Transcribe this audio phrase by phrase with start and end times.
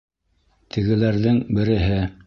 [0.77, 2.05] Тегеләрҙең береһе: